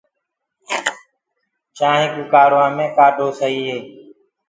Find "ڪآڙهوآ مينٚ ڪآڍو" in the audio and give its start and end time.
2.31-3.27